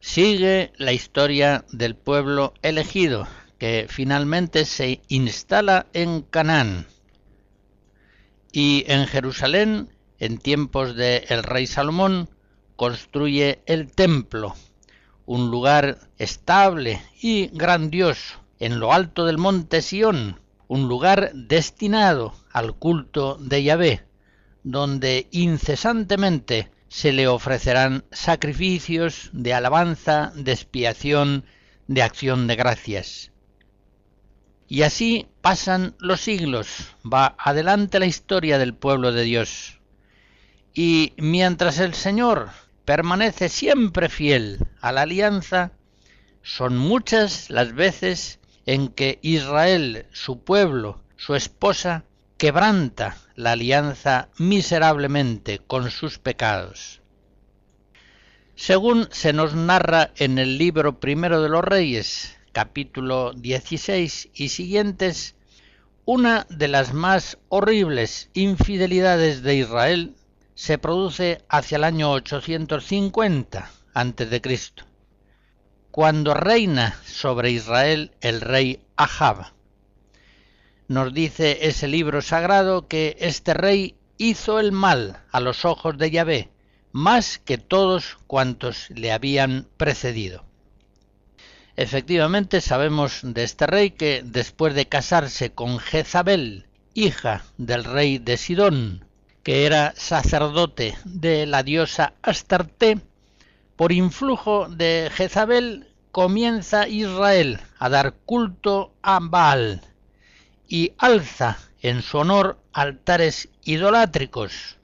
[0.01, 3.29] Sigue la historia del pueblo elegido,
[3.59, 6.87] que finalmente se instala en Canaán.
[8.53, 9.89] Y en Jerusalén,
[10.19, 12.29] en tiempos del el rey Salomón,
[12.77, 14.55] construye el templo,
[15.27, 22.75] un lugar estable y grandioso, en lo alto del monte Sión, un lugar destinado al
[22.75, 24.05] culto de Yahvé,
[24.63, 31.45] donde incesantemente se le ofrecerán sacrificios de alabanza, de expiación,
[31.89, 33.33] de acción de gracias.
[34.69, 39.79] Y así pasan los siglos, va adelante la historia del pueblo de Dios.
[40.75, 42.51] Y mientras el Señor
[42.85, 45.73] permanece siempre fiel a la alianza,
[46.43, 52.05] son muchas las veces en que Israel, su pueblo, su esposa,
[52.39, 57.01] quebranta la alianza miserablemente con sus pecados.
[58.57, 65.37] Según se nos narra en el libro primero de los Reyes, capítulo 16 y siguientes,
[66.05, 70.17] una de las más horribles infidelidades de Israel
[70.55, 74.63] se produce hacia el año 850 a.C.,
[75.91, 79.53] cuando reina sobre Israel el rey Ahab.
[80.89, 86.11] Nos dice ese libro sagrado que este rey hizo el mal a los ojos de
[86.11, 86.51] Yahvé,
[86.93, 90.45] más que todos cuantos le habían precedido.
[91.77, 98.37] Efectivamente sabemos de este rey que después de casarse con Jezabel, hija del rey de
[98.37, 99.07] Sidón,
[99.43, 103.01] que era sacerdote de la diosa Astarte,
[103.77, 109.81] por influjo de Jezabel comienza Israel a dar culto a Baal
[110.69, 114.79] y alza en su honor altares idolátricos.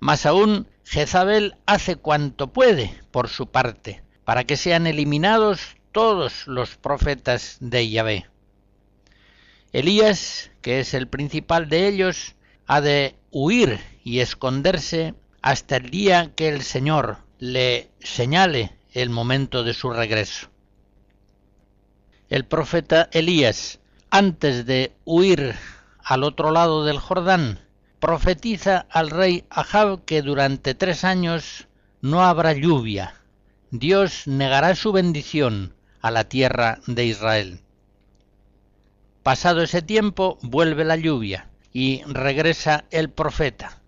[0.00, 6.76] Más aún, Jezabel hace cuanto puede por su parte para que sean eliminados todos los
[6.76, 8.26] profetas de Yahvé.
[9.72, 12.36] Elías, que es el principal de ellos,
[12.68, 19.64] ha de huir y esconderse hasta el día que el Señor le señale el momento
[19.64, 20.48] de su regreso.
[22.28, 25.56] El profeta Elías, antes de huir
[26.04, 27.58] al otro lado del Jordán,
[28.00, 31.68] profetiza al rey Ahab que durante tres años
[32.02, 33.14] no habrá lluvia.
[33.70, 37.60] Dios negará su bendición a la tierra de Israel.
[39.22, 43.82] Pasado ese tiempo vuelve la lluvia y regresa el profeta,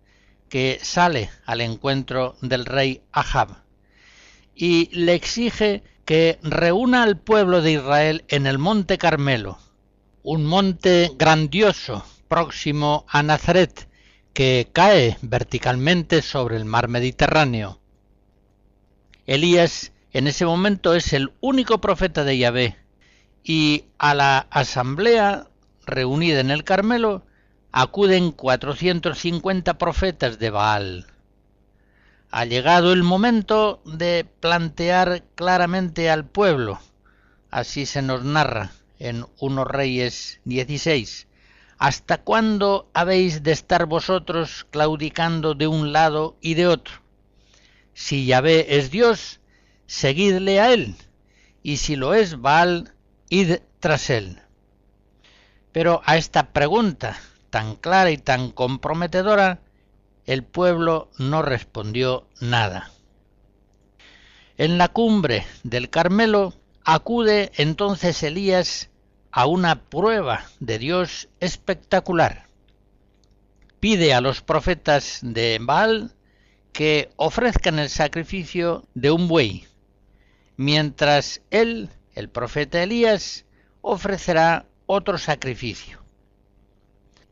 [0.48, 3.62] que sale al encuentro del rey Ahab
[4.54, 9.58] y le exige que reúna al pueblo de Israel en el monte Carmelo,
[10.22, 13.88] un monte grandioso próximo a Nazaret,
[14.34, 17.80] que cae verticalmente sobre el mar Mediterráneo.
[19.26, 22.76] Elías en ese momento es el único profeta de Yahvé
[23.42, 25.48] y a la asamblea
[25.86, 27.24] reunida en el Carmelo
[27.72, 31.06] acuden 450 profetas de Baal.
[32.30, 36.80] Ha llegado el momento de plantear claramente al pueblo,
[37.50, 41.26] así se nos narra en Unos Reyes 16,
[41.78, 46.94] ¿hasta cuándo habéis de estar vosotros claudicando de un lado y de otro?
[47.94, 49.40] Si Yahvé es Dios,
[49.86, 50.94] seguidle a él,
[51.62, 52.94] y si lo es Baal,
[53.28, 54.40] id tras él.
[55.72, 57.18] Pero a esta pregunta
[57.50, 59.60] tan clara y tan comprometedora,
[60.24, 62.90] el pueblo no respondió nada.
[64.56, 68.90] En la cumbre del Carmelo acude entonces Elías
[69.32, 72.46] a una prueba de Dios espectacular.
[73.80, 76.14] Pide a los profetas de Baal
[76.72, 79.66] que ofrezcan el sacrificio de un buey,
[80.56, 83.46] mientras él, el profeta Elías,
[83.80, 85.99] ofrecerá otro sacrificio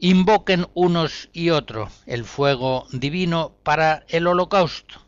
[0.00, 5.00] invoquen unos y otros el fuego divino para el holocausto,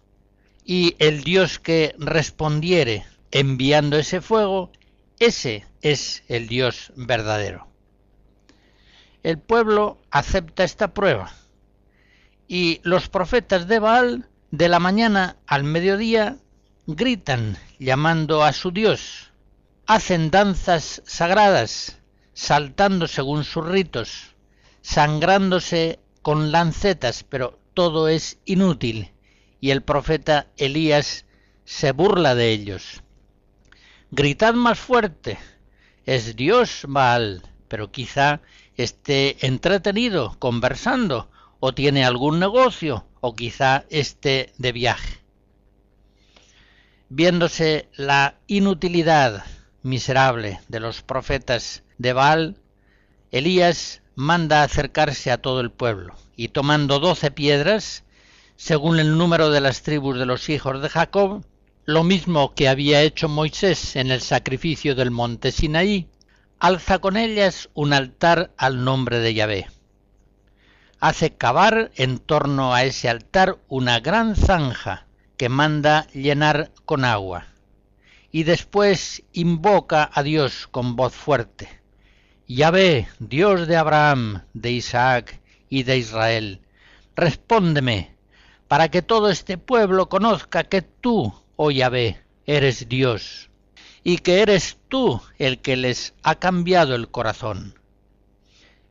[0.64, 4.70] y el Dios que respondiere enviando ese fuego,
[5.18, 7.68] ese es el Dios verdadero.
[9.22, 11.32] El pueblo acepta esta prueba,
[12.48, 16.38] y los profetas de Baal, de la mañana al mediodía,
[16.86, 19.30] gritan llamando a su Dios,
[19.86, 21.98] hacen danzas sagradas,
[22.32, 24.34] saltando según sus ritos,
[24.82, 29.10] sangrándose con lancetas, pero todo es inútil,
[29.60, 31.26] y el profeta Elías
[31.64, 33.02] se burla de ellos.
[34.10, 35.38] Gritad más fuerte,
[36.04, 38.40] es Dios Baal, pero quizá
[38.76, 45.18] esté entretenido, conversando, o tiene algún negocio, o quizá esté de viaje.
[47.08, 49.44] Viéndose la inutilidad
[49.82, 52.56] miserable de los profetas de Baal,
[53.30, 58.04] Elías manda acercarse a todo el pueblo y tomando doce piedras,
[58.56, 61.44] según el número de las tribus de los hijos de Jacob,
[61.84, 66.08] lo mismo que había hecho Moisés en el sacrificio del monte Sinaí,
[66.58, 69.66] alza con ellas un altar al nombre de Yahvé.
[71.00, 75.06] Hace cavar en torno a ese altar una gran zanja
[75.38, 77.46] que manda llenar con agua,
[78.30, 81.79] y después invoca a Dios con voz fuerte.
[82.52, 86.60] Yahvé, Dios de Abraham, de Isaac y de Israel,
[87.14, 88.16] respóndeme,
[88.66, 93.50] para que todo este pueblo conozca que tú, oh Yahvé, eres Dios
[94.02, 97.78] y que eres tú el que les ha cambiado el corazón.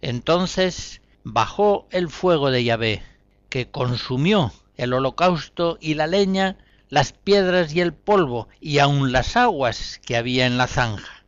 [0.01, 3.03] Entonces bajó el fuego de Yahvé,
[3.49, 6.55] que consumió el holocausto y la leña,
[6.87, 11.18] las piedras y el polvo, y aun las aguas que había en la zanja.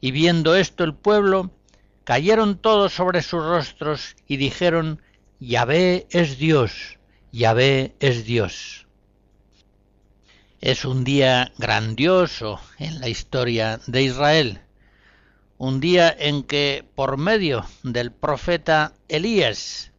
[0.00, 1.50] Y viendo esto el pueblo,
[2.04, 5.02] cayeron todos sobre sus rostros y dijeron,
[5.38, 6.98] Yahvé es Dios,
[7.32, 8.86] Yahvé es Dios.
[10.60, 14.60] Es un día grandioso en la historia de Israel,
[15.56, 19.92] un día en que por medio del profeta Elías,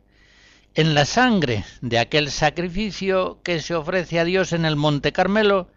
[0.74, 5.70] en la sangre de aquel sacrificio que se ofrece a Dios en el Monte Carmelo,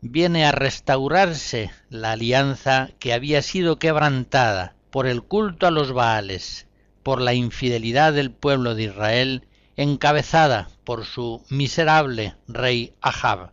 [0.00, 6.66] viene a restaurarse la alianza que había sido quebrantada por el culto a los Baales,
[7.02, 13.52] por la infidelidad del pueblo de Israel, encabezada por su miserable rey Ahab.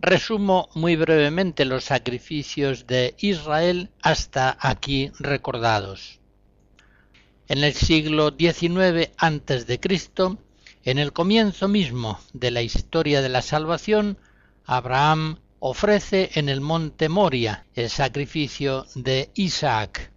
[0.00, 6.20] Resumo muy brevemente los sacrificios de Israel hasta aquí recordados.
[7.48, 9.80] En el siglo XIX a.C.,
[10.84, 14.18] en el comienzo mismo de la historia de la salvación,
[14.64, 20.10] Abraham ofrece en el monte Moria el sacrificio de Isaac.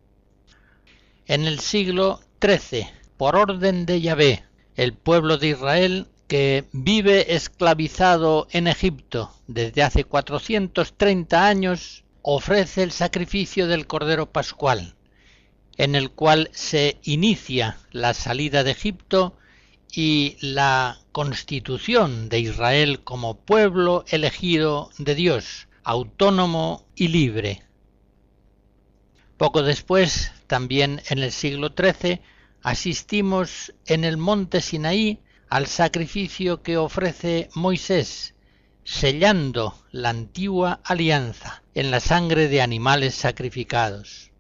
[1.26, 2.88] En el siglo XIII,
[3.18, 4.44] por orden de Yahvé,
[4.76, 12.92] el pueblo de Israel que vive esclavizado en Egipto desde hace 430 años, ofrece el
[12.92, 14.96] sacrificio del Cordero Pascual,
[15.78, 19.36] en el cual se inicia la salida de Egipto
[19.96, 27.62] y la constitución de Israel como pueblo elegido de Dios, autónomo y libre.
[29.38, 32.22] Poco después, también en el siglo XIII,
[32.64, 38.34] asistimos en el monte Sinaí al sacrificio que ofrece Moisés,
[38.84, 44.32] sellando la antigua alianza en la sangre de animales sacrificados.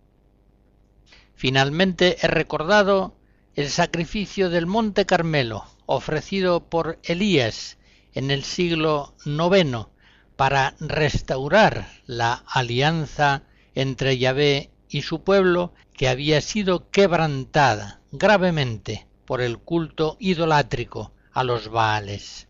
[1.36, 3.16] Finalmente he recordado
[3.56, 7.78] el sacrificio del Monte Carmelo, ofrecido por Elías
[8.14, 9.88] en el siglo IX
[10.36, 13.44] para restaurar la alianza
[13.76, 21.44] entre Yahvé y su pueblo que había sido quebrantada gravemente por el culto idolátrico a
[21.44, 22.48] los Baales.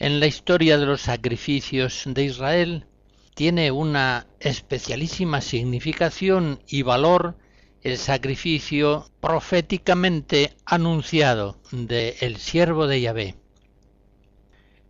[0.00, 2.86] En la historia de los sacrificios de Israel
[3.34, 7.36] tiene una especialísima significación y valor
[7.82, 13.34] el sacrificio proféticamente anunciado de el siervo de Yahvé.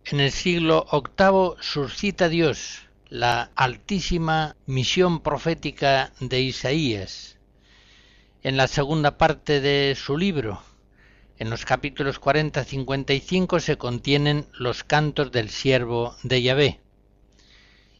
[0.05, 7.39] En el siglo VIII suscita Dios la altísima misión profética de Isaías.
[8.43, 10.61] En la segunda parte de su libro,
[11.39, 16.79] en los capítulos 40-55 se contienen los cantos del siervo de Yahvé.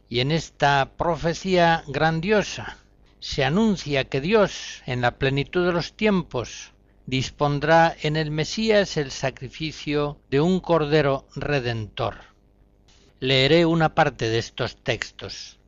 [0.10, 2.78] Y en esta profecía grandiosa
[3.20, 6.74] se anuncia que Dios, en la plenitud de los tiempos,
[7.06, 12.16] dispondrá en el Mesías el sacrificio de un Cordero Redentor.
[13.22, 15.60] Leeré una parte de estos textos.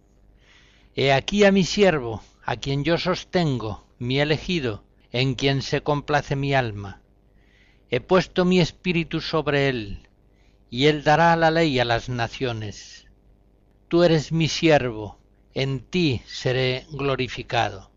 [0.94, 6.36] He aquí a mi siervo, a quien yo sostengo, mi elegido, en quien se complace
[6.36, 7.01] mi alma.
[7.92, 10.08] He puesto mi espíritu sobre él,
[10.72, 13.06] y él dará la ley a las naciones.
[13.90, 15.20] Tú eres mi siervo,
[15.54, 17.92] en ti seré glorificado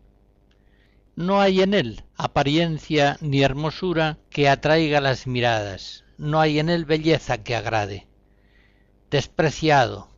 [1.15, 6.83] no hay en él apariencia ni hermosura que atraiga las miradas, no hay en él
[6.83, 8.07] belleza que agrade.
[9.09, 10.09] Despreciado,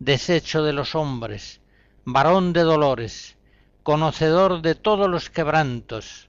[0.00, 1.60] deshecho de los hombres,
[2.04, 3.36] varón de dolores,
[3.84, 6.28] conocedor de todos los quebrantos,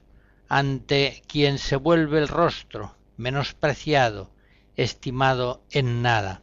[0.53, 4.31] ante quien se vuelve el rostro, menospreciado,
[4.75, 6.41] estimado en nada.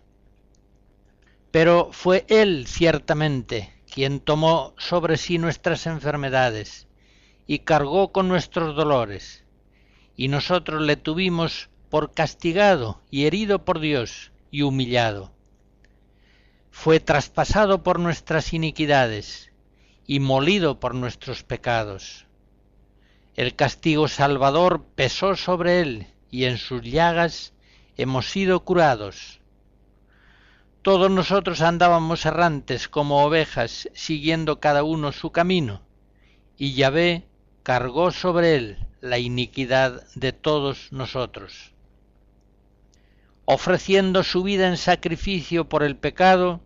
[1.51, 6.89] Pero fue él ciertamente quien tomó sobre sí nuestras enfermedades,
[7.47, 9.45] y cargó con nuestros dolores,
[10.17, 15.35] y nosotros le tuvimos por castigado y herido por Dios y humillado.
[16.71, 19.53] Fue traspasado por nuestras iniquidades
[20.07, 22.28] y molido por nuestros pecados.
[23.39, 27.53] El castigo salvador pesó sobre él y en sus llagas
[27.97, 29.39] hemos sido curados.
[30.83, 35.83] Todos nosotros andábamos errantes como ovejas, siguiendo cada uno su camino,
[36.57, 37.29] y Yahvé
[37.63, 41.75] cargó sobre él la iniquidad de todos nosotros.
[43.45, 46.61] Ofreciendo su vida en sacrificio por el pecado,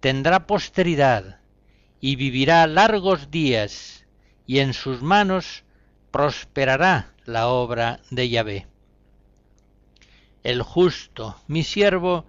[0.00, 1.38] tendrá posteridad
[2.00, 4.04] y vivirá largos días,
[4.48, 5.62] y en sus manos
[6.12, 8.66] prosperará la obra de Yahvé.
[10.44, 12.26] El justo, mi siervo,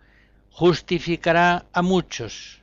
[0.50, 2.62] justificará a muchos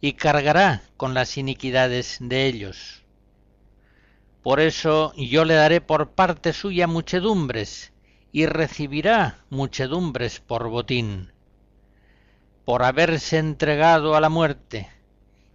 [0.00, 3.04] y cargará con las iniquidades de ellos.
[4.42, 7.92] Por eso yo le daré por parte suya muchedumbres,
[8.30, 11.32] y recibirá muchedumbres por botín,
[12.64, 14.88] por haberse entregado a la muerte,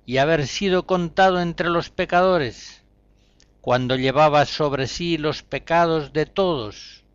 [0.06, 2.82] y haber sido contado entre los pecadores,
[3.64, 7.05] cuando llevaba sobre sí los pecados de todos,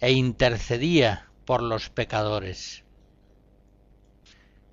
[0.00, 2.82] e intercedía por los pecadores.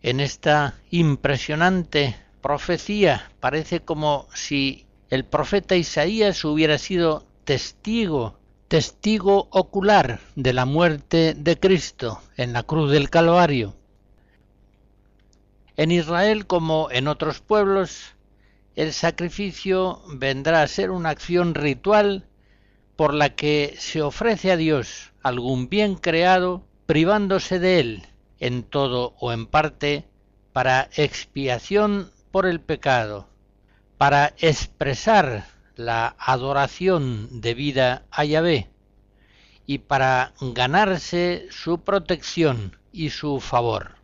[0.01, 10.21] En esta impresionante profecía parece como si el profeta Isaías hubiera sido testigo, testigo ocular
[10.35, 13.75] de la muerte de Cristo en la cruz del Calvario.
[15.77, 18.15] En Israel como en otros pueblos,
[18.75, 22.27] el sacrificio vendrá a ser una acción ritual
[22.95, 28.07] por la que se ofrece a Dios algún bien creado privándose de él
[28.39, 30.05] en todo o en parte
[30.53, 33.27] para expiación por el pecado
[34.01, 35.45] para expresar
[35.75, 38.71] la adoración debida a Yahvé
[39.67, 44.00] y para ganarse su protección y su favor.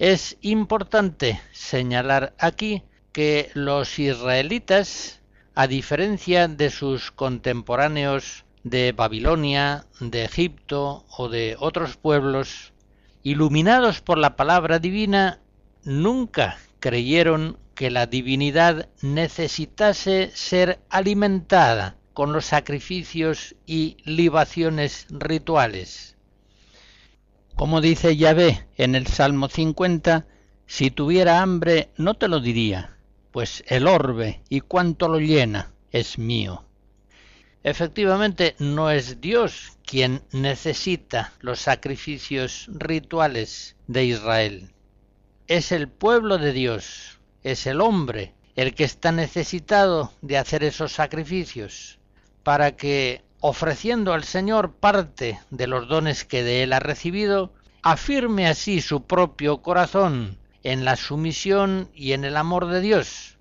[0.00, 5.20] Es importante señalar aquí que los israelitas,
[5.54, 12.72] a diferencia de sus contemporáneos de Babilonia, de Egipto o de otros pueblos,
[13.22, 15.42] iluminados por la palabra divina,
[15.84, 26.16] nunca creyeron que la divinidad necesitase ser alimentada con los sacrificios y libaciones rituales.
[27.60, 30.24] Como dice Yahvé en el Salmo 50,
[30.66, 32.96] si tuviera hambre no te lo diría,
[33.32, 36.64] pues el orbe y cuanto lo llena es mío.
[37.62, 44.72] Efectivamente, no es Dios quien necesita los sacrificios rituales de Israel.
[45.46, 50.92] Es el pueblo de Dios es el hombre el que está necesitado de hacer esos
[50.92, 51.98] sacrificios,
[52.42, 58.46] para que, ofreciendo al Señor parte de los dones que de él ha recibido, afirme
[58.46, 63.38] así su propio corazón en la sumisión y en el amor de Dios,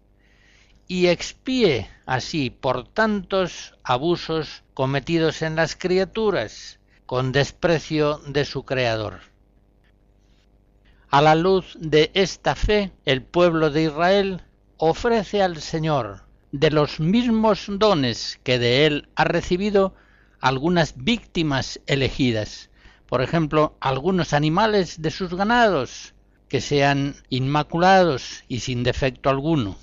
[0.87, 9.19] y expíe así por tantos abusos cometidos en las criaturas, con desprecio de su Creador.
[11.09, 14.43] A la luz de esta fe, el pueblo de Israel
[14.77, 19.93] ofrece al Señor de los mismos dones que de él ha recibido
[20.41, 22.69] algunas víctimas elegidas,
[23.05, 26.13] por ejemplo, algunos animales de sus ganados,
[26.47, 29.77] que sean inmaculados y sin defecto alguno.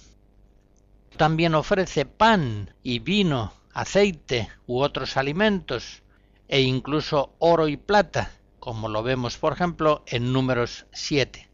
[1.16, 6.02] También ofrece pan y vino, aceite u otros alimentos,
[6.48, 11.48] e incluso oro y plata, como lo vemos por ejemplo en números 7.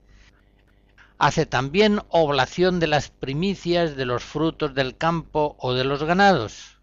[1.23, 6.79] Hace también oblación de las primicias de los frutos del campo o de los ganados.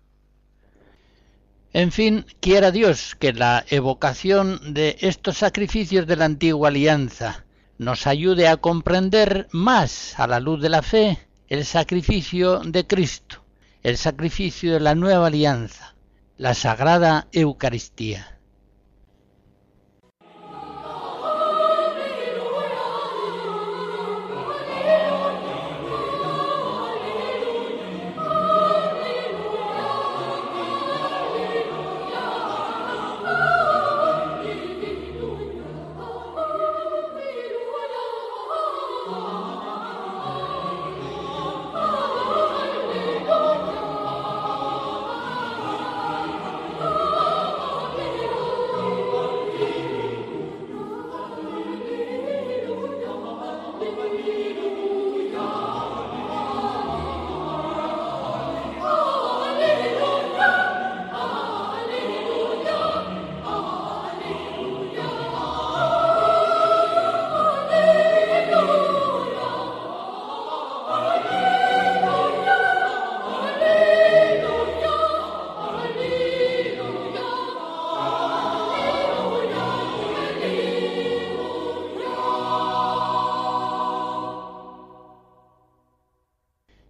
[1.73, 7.43] En fin, quiera Dios que la evocación de estos sacrificios de la antigua alianza
[7.77, 11.19] nos ayude a comprender más a la luz de la fe
[11.49, 13.43] el sacrificio de Cristo,
[13.83, 15.95] el sacrificio de la nueva alianza,
[16.37, 18.38] la sagrada Eucaristía.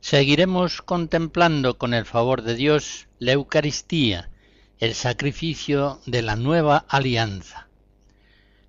[0.09, 4.31] Seguiremos contemplando con el favor de Dios la Eucaristía,
[4.79, 7.67] el sacrificio de la nueva alianza.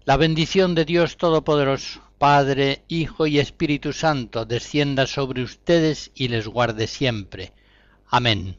[0.04, 6.46] La bendición de Dios Todopoderoso, Padre, Hijo y Espíritu Santo, descienda sobre ustedes y les
[6.46, 7.54] guarde siempre.
[8.06, 8.58] Amén.